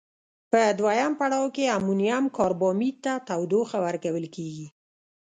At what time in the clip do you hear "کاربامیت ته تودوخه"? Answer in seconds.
2.37-3.77